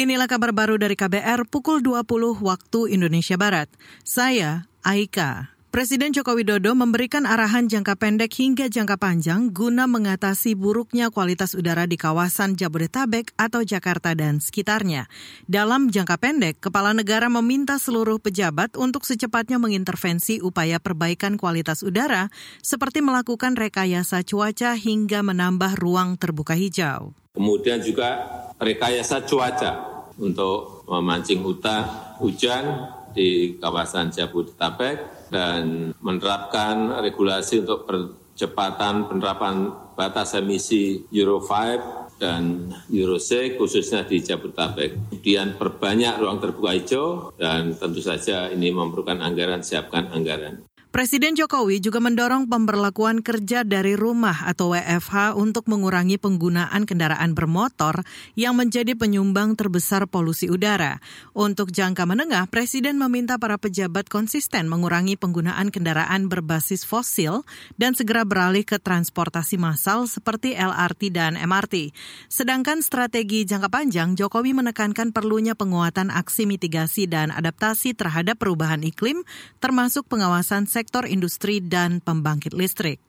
Inilah 0.00 0.32
kabar 0.32 0.56
baru 0.56 0.80
dari 0.80 0.96
KBR 0.96 1.44
pukul 1.44 1.84
20 1.84 2.40
waktu 2.40 2.88
Indonesia 2.88 3.36
Barat. 3.36 3.68
Saya 4.00 4.64
Aika. 4.80 5.52
Presiden 5.68 6.16
Joko 6.16 6.40
Widodo 6.40 6.72
memberikan 6.72 7.28
arahan 7.28 7.68
jangka 7.68 8.00
pendek 8.00 8.32
hingga 8.32 8.72
jangka 8.72 8.96
panjang 8.96 9.52
guna 9.52 9.84
mengatasi 9.84 10.56
buruknya 10.56 11.12
kualitas 11.12 11.52
udara 11.52 11.84
di 11.84 12.00
kawasan 12.00 12.56
Jabodetabek 12.56 13.36
atau 13.36 13.60
Jakarta 13.60 14.16
dan 14.16 14.40
sekitarnya. 14.40 15.04
Dalam 15.44 15.92
jangka 15.92 16.16
pendek, 16.16 16.64
Kepala 16.64 16.96
Negara 16.96 17.28
meminta 17.28 17.76
seluruh 17.76 18.16
pejabat 18.24 18.80
untuk 18.80 19.04
secepatnya 19.04 19.60
mengintervensi 19.60 20.40
upaya 20.40 20.80
perbaikan 20.80 21.36
kualitas 21.36 21.84
udara 21.84 22.32
seperti 22.64 23.04
melakukan 23.04 23.52
rekayasa 23.52 24.24
cuaca 24.24 24.80
hingga 24.80 25.20
menambah 25.20 25.76
ruang 25.76 26.16
terbuka 26.16 26.56
hijau. 26.56 27.12
Kemudian 27.36 27.78
juga 27.84 28.26
rekayasa 28.58 29.22
cuaca 29.22 29.89
untuk 30.20 30.84
memancing 30.86 31.40
hutan, 31.40 31.82
hujan 32.20 32.92
di 33.10 33.58
kawasan 33.58 34.14
Jabodetabek 34.14 35.28
dan 35.34 35.90
menerapkan 35.98 37.02
regulasi 37.02 37.66
untuk 37.66 37.88
percepatan 37.88 39.10
penerapan 39.10 39.74
batas 39.98 40.38
emisi 40.38 41.04
Euro 41.10 41.42
5 41.42 42.20
dan 42.20 42.68
Euro 42.92 43.16
6 43.16 43.56
khususnya 43.56 44.04
di 44.04 44.20
Jabodetabek. 44.20 45.10
Kemudian 45.10 45.56
perbanyak 45.56 46.20
ruang 46.20 46.38
terbuka 46.38 46.70
hijau 46.76 47.32
dan 47.34 47.74
tentu 47.74 48.04
saja 48.04 48.52
ini 48.52 48.70
memerlukan 48.70 49.18
anggaran, 49.24 49.64
siapkan 49.64 50.12
anggaran. 50.12 50.69
Presiden 50.90 51.38
Jokowi 51.38 51.78
juga 51.78 52.02
mendorong 52.02 52.50
pemberlakuan 52.50 53.22
kerja 53.22 53.62
dari 53.62 53.94
rumah 53.94 54.42
atau 54.42 54.74
WFH 54.74 55.38
untuk 55.38 55.70
mengurangi 55.70 56.18
penggunaan 56.18 56.82
kendaraan 56.82 57.30
bermotor 57.30 58.02
yang 58.34 58.58
menjadi 58.58 58.98
penyumbang 58.98 59.54
terbesar 59.54 60.10
polusi 60.10 60.50
udara. 60.50 60.98
Untuk 61.30 61.70
jangka 61.70 62.10
menengah, 62.10 62.50
Presiden 62.50 62.98
meminta 62.98 63.38
para 63.38 63.54
pejabat 63.54 64.10
konsisten 64.10 64.66
mengurangi 64.66 65.14
penggunaan 65.14 65.70
kendaraan 65.70 66.26
berbasis 66.26 66.82
fosil 66.82 67.46
dan 67.78 67.94
segera 67.94 68.26
beralih 68.26 68.66
ke 68.66 68.82
transportasi 68.82 69.62
massal 69.62 70.10
seperti 70.10 70.58
LRT 70.58 71.14
dan 71.14 71.38
MRT. 71.38 71.94
Sedangkan 72.26 72.82
strategi 72.82 73.46
jangka 73.46 73.70
panjang, 73.70 74.18
Jokowi 74.18 74.58
menekankan 74.58 75.14
perlunya 75.14 75.54
penguatan 75.54 76.10
aksi 76.10 76.50
mitigasi 76.50 77.06
dan 77.06 77.30
adaptasi 77.30 77.94
terhadap 77.94 78.42
perubahan 78.42 78.82
iklim, 78.82 79.22
termasuk 79.62 80.10
pengawasan 80.10 80.66
industri 81.08 81.60
dan 81.60 82.00
pembangkit 82.00 82.56
listrik. 82.56 83.00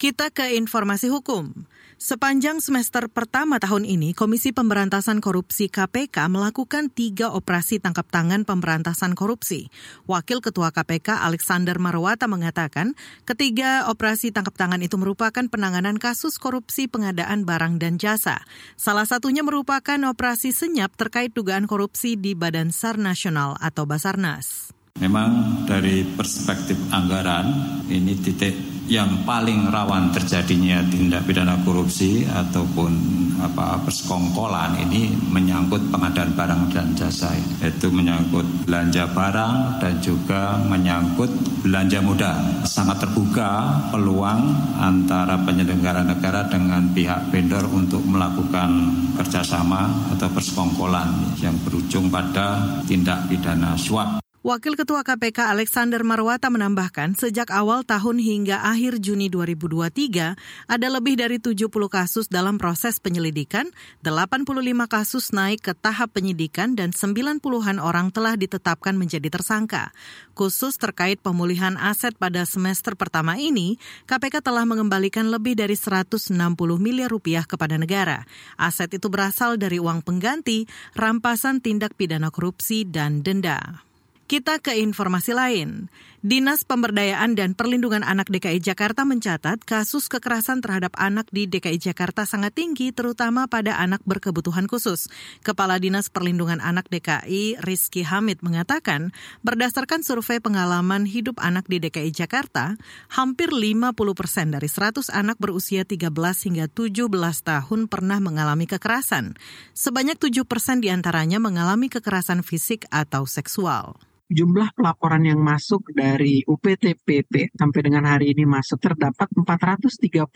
Kita 0.00 0.32
ke 0.32 0.56
informasi 0.56 1.12
hukum. 1.12 1.68
Sepanjang 2.00 2.64
semester 2.64 3.12
pertama 3.12 3.60
tahun 3.60 3.84
ini, 3.84 4.16
Komisi 4.16 4.56
Pemberantasan 4.56 5.20
Korupsi 5.20 5.68
KPK 5.68 6.32
melakukan 6.32 6.88
tiga 6.88 7.28
operasi 7.36 7.76
tangkap 7.76 8.08
tangan 8.08 8.48
pemberantasan 8.48 9.12
korupsi. 9.12 9.68
Wakil 10.08 10.40
Ketua 10.40 10.72
KPK 10.72 11.20
Alexander 11.20 11.76
Marwata 11.76 12.24
mengatakan, 12.24 12.96
ketiga 13.28 13.92
operasi 13.92 14.32
tangkap 14.32 14.56
tangan 14.56 14.80
itu 14.80 14.96
merupakan 14.96 15.44
penanganan 15.44 16.00
kasus 16.00 16.40
korupsi 16.40 16.88
pengadaan 16.88 17.44
barang 17.44 17.76
dan 17.76 18.00
jasa. 18.00 18.40
Salah 18.80 19.04
satunya 19.04 19.44
merupakan 19.44 20.00
operasi 20.08 20.56
senyap 20.56 20.96
terkait 20.96 21.36
dugaan 21.36 21.68
korupsi 21.68 22.16
di 22.16 22.32
Badan 22.32 22.72
SAR 22.72 22.96
Nasional 22.96 23.60
atau 23.60 23.84
Basarnas. 23.84 24.79
Memang 25.00 25.64
dari 25.64 26.04
perspektif 26.04 26.76
anggaran 26.92 27.80
ini 27.88 28.12
titik 28.20 28.52
yang 28.90 29.22
paling 29.22 29.70
rawan 29.70 30.10
terjadinya 30.10 30.82
tindak 30.90 31.22
pidana 31.22 31.54
korupsi 31.62 32.26
ataupun 32.26 32.90
apa 33.38 33.80
persekongkolan 33.86 34.82
ini 34.82 35.14
menyangkut 35.30 35.88
pengadaan 35.94 36.34
barang 36.34 36.62
dan 36.74 36.92
jasa 36.98 37.30
itu 37.62 37.86
menyangkut 37.88 38.44
belanja 38.66 39.06
barang 39.14 39.80
dan 39.80 39.94
juga 40.02 40.58
menyangkut 40.66 41.30
belanja 41.64 42.02
modal. 42.02 42.38
Sangat 42.66 43.06
terbuka 43.06 43.78
peluang 43.94 44.42
antara 44.76 45.38
penyelenggara 45.38 46.04
negara 46.04 46.44
dengan 46.50 46.90
pihak 46.90 47.30
vendor 47.30 47.64
untuk 47.70 48.02
melakukan 48.04 48.90
kerjasama 49.16 49.86
atau 50.18 50.28
persekongkolan 50.34 51.38
yang 51.38 51.54
berujung 51.62 52.10
pada 52.10 52.82
tindak 52.90 53.30
pidana 53.30 53.78
suap 53.78 54.20
Wakil 54.40 54.72
Ketua 54.72 55.04
KPK 55.04 55.52
Alexander 55.52 56.00
Marwata 56.00 56.48
menambahkan, 56.48 57.12
sejak 57.12 57.52
awal 57.52 57.84
tahun 57.84 58.16
hingga 58.16 58.64
akhir 58.64 58.96
Juni 58.96 59.28
2023, 59.28 60.32
ada 60.64 60.88
lebih 60.88 61.20
dari 61.20 61.36
70 61.36 61.68
kasus 61.92 62.24
dalam 62.24 62.56
proses 62.56 62.96
penyelidikan, 63.04 63.68
85 64.00 64.48
kasus 64.88 65.36
naik 65.36 65.60
ke 65.60 65.76
tahap 65.76 66.16
penyidikan, 66.16 66.72
dan 66.72 66.96
90-an 66.96 67.84
orang 67.84 68.08
telah 68.08 68.32
ditetapkan 68.32 68.96
menjadi 68.96 69.28
tersangka. 69.28 69.92
Khusus 70.32 70.80
terkait 70.80 71.20
pemulihan 71.20 71.76
aset 71.76 72.16
pada 72.16 72.48
semester 72.48 72.96
pertama 72.96 73.36
ini, 73.36 73.76
KPK 74.08 74.40
telah 74.40 74.64
mengembalikan 74.64 75.28
lebih 75.28 75.52
dari 75.52 75.76
160 75.76 76.32
miliar 76.80 77.12
rupiah 77.12 77.44
kepada 77.44 77.76
negara. 77.76 78.24
Aset 78.56 78.96
itu 78.96 79.12
berasal 79.12 79.60
dari 79.60 79.76
uang 79.76 80.00
pengganti, 80.00 80.64
rampasan 80.96 81.60
tindak 81.60 81.92
pidana 81.92 82.32
korupsi, 82.32 82.88
dan 82.88 83.20
denda. 83.20 83.89
Kita 84.30 84.62
ke 84.62 84.78
informasi 84.78 85.34
lain. 85.34 85.90
Dinas 86.22 86.62
Pemberdayaan 86.62 87.34
dan 87.34 87.58
Perlindungan 87.58 88.06
Anak 88.06 88.30
DKI 88.30 88.62
Jakarta 88.62 89.02
mencatat 89.02 89.58
kasus 89.66 90.06
kekerasan 90.06 90.62
terhadap 90.62 90.94
anak 91.02 91.26
di 91.34 91.50
DKI 91.50 91.82
Jakarta 91.90 92.22
sangat 92.22 92.54
tinggi 92.54 92.94
terutama 92.94 93.50
pada 93.50 93.74
anak 93.82 93.98
berkebutuhan 94.06 94.70
khusus. 94.70 95.10
Kepala 95.42 95.82
Dinas 95.82 96.14
Perlindungan 96.14 96.62
Anak 96.62 96.86
DKI 96.94 97.58
Rizky 97.58 98.06
Hamid 98.06 98.38
mengatakan, 98.46 99.10
berdasarkan 99.42 100.06
survei 100.06 100.38
pengalaman 100.38 101.10
hidup 101.10 101.42
anak 101.42 101.66
di 101.66 101.82
DKI 101.82 102.14
Jakarta, 102.14 102.78
hampir 103.10 103.50
50 103.50 103.98
persen 104.14 104.54
dari 104.54 104.70
100 104.70 105.10
anak 105.10 105.42
berusia 105.42 105.82
13 105.82 106.06
hingga 106.46 106.70
17 106.70 107.02
tahun 107.42 107.80
pernah 107.90 108.22
mengalami 108.22 108.70
kekerasan. 108.70 109.34
Sebanyak 109.74 110.22
7 110.22 110.46
persen 110.46 110.78
di 110.78 110.86
antaranya 110.86 111.42
mengalami 111.42 111.90
kekerasan 111.90 112.46
fisik 112.46 112.86
atau 112.94 113.26
seksual 113.26 113.98
jumlah 114.30 114.70
pelaporan 114.78 115.26
yang 115.26 115.42
masuk 115.42 115.90
dari 115.90 116.46
UPTPP 116.46 117.50
sampai 117.50 117.80
dengan 117.82 118.06
hari 118.06 118.30
ini 118.30 118.46
masuk 118.46 118.78
terdapat 118.78 119.26
434 119.34 120.30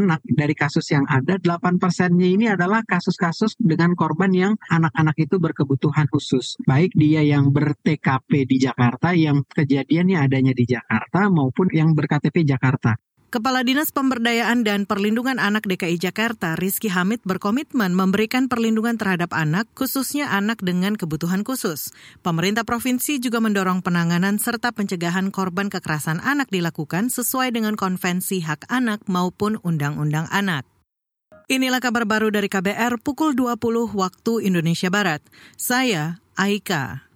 anak 0.00 0.20
dari 0.24 0.54
kasus 0.56 0.88
yang 0.88 1.04
ada. 1.04 1.36
8 1.36 1.76
persennya 1.76 2.24
ini 2.24 2.48
adalah 2.48 2.80
kasus-kasus 2.88 3.60
dengan 3.60 3.92
korban 3.92 4.32
yang 4.32 4.52
anak-anak 4.72 5.16
itu 5.20 5.36
berkebutuhan 5.36 6.08
khusus. 6.08 6.56
Baik 6.64 6.96
dia 6.96 7.20
yang 7.20 7.52
ber-TKP 7.52 8.48
di 8.48 8.56
Jakarta, 8.56 9.12
yang 9.12 9.44
kejadiannya 9.44 10.16
adanya 10.24 10.56
di 10.56 10.64
Jakarta, 10.64 11.28
maupun 11.28 11.68
yang 11.70 11.92
ber-KTP 11.92 12.48
Jakarta. 12.48 12.96
Kepala 13.28 13.60
Dinas 13.60 13.92
Pemberdayaan 13.92 14.64
dan 14.64 14.88
Perlindungan 14.88 15.36
Anak 15.36 15.68
DKI 15.68 16.00
Jakarta, 16.00 16.56
Rizky 16.56 16.88
Hamid, 16.88 17.20
berkomitmen 17.28 17.92
memberikan 17.92 18.48
perlindungan 18.48 18.96
terhadap 18.96 19.36
anak, 19.36 19.68
khususnya 19.76 20.32
anak 20.32 20.64
dengan 20.64 20.96
kebutuhan 20.96 21.44
khusus. 21.44 21.92
Pemerintah 22.24 22.64
provinsi 22.64 23.20
juga 23.20 23.44
mendorong 23.44 23.84
penanganan 23.84 24.40
serta 24.40 24.72
pencegahan 24.72 25.28
korban 25.28 25.68
kekerasan 25.68 26.24
anak 26.24 26.48
dilakukan 26.48 27.12
sesuai 27.12 27.52
dengan 27.52 27.76
Konvensi 27.76 28.40
Hak 28.40 28.64
Anak 28.72 29.04
maupun 29.12 29.60
Undang-Undang 29.60 30.32
Anak. 30.32 30.64
Inilah 31.52 31.84
kabar 31.84 32.08
baru 32.08 32.32
dari 32.32 32.48
KBR 32.48 32.96
pukul 33.04 33.36
20 33.36 33.92
waktu 33.92 34.32
Indonesia 34.40 34.88
Barat. 34.88 35.20
Saya 35.60 36.24
Aika. 36.32 37.04